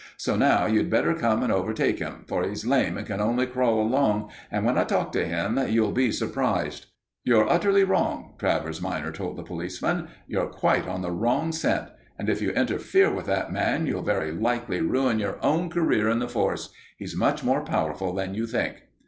So 0.17 0.35
now 0.35 0.65
you'd 0.65 0.89
better 0.89 1.13
come 1.13 1.43
and 1.43 1.51
overtake 1.53 1.99
him, 1.99 2.25
for 2.25 2.41
he's 2.43 2.65
lame 2.65 2.97
and 2.97 3.05
can 3.05 3.21
only 3.21 3.45
crawl 3.45 3.79
along. 3.79 4.31
And 4.49 4.65
when 4.65 4.75
I 4.75 4.83
talk 4.83 5.11
to 5.11 5.27
him, 5.27 5.59
you'll 5.69 5.91
be 5.91 6.11
surprised." 6.11 6.87
"You're 7.23 7.47
utterly 7.47 7.83
wrong," 7.83 8.33
Travers 8.39 8.81
minor 8.81 9.11
told 9.11 9.37
the 9.37 9.43
policeman. 9.43 10.07
"You're 10.27 10.47
quite 10.47 10.87
on 10.87 11.03
the 11.03 11.11
wrong 11.11 11.51
scent, 11.51 11.89
and 12.17 12.29
if 12.29 12.41
you 12.41 12.49
interfere 12.49 13.13
with 13.13 13.27
that 13.27 13.53
man, 13.53 13.85
you'll 13.85 14.01
very 14.01 14.31
likely 14.31 14.81
ruin 14.81 15.19
your 15.19 15.37
own 15.45 15.69
career 15.69 16.09
in 16.09 16.17
the 16.17 16.27
Force. 16.27 16.71
He's 16.97 17.15
much 17.15 17.43
more 17.43 17.61
powerful 17.61 18.11
than 18.11 18.33
you 18.33 18.47
think." 18.47 18.81